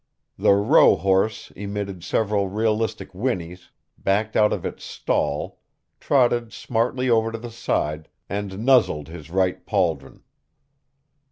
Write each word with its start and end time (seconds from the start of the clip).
_The 0.43 0.53
rohorse 0.53 1.51
emitted 1.51 2.03
several 2.03 2.47
realistic 2.49 3.11
whinnies, 3.13 3.69
backed 3.99 4.35
out 4.35 4.51
of 4.51 4.65
its 4.65 4.83
"stall", 4.83 5.59
trotted 5.99 6.51
smartly 6.51 7.07
over 7.07 7.31
to 7.31 7.39
his 7.39 7.53
side, 7.55 8.09
and 8.27 8.65
nuzzled 8.65 9.09
his 9.09 9.29
right 9.29 9.63
pauldron. 9.63 10.23